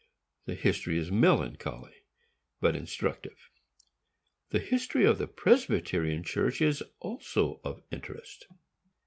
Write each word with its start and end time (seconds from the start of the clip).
The 0.45 0.55
history 0.55 0.97
is 0.97 1.11
melancholy, 1.11 1.93
but 2.59 2.75
instructive. 2.75 3.51
The 4.49 4.57
history 4.57 5.05
of 5.05 5.19
the 5.19 5.27
Presbyterian 5.27 6.23
Church 6.23 6.59
is 6.59 6.81
also 6.99 7.61
of 7.63 7.83
interest. 7.91 8.47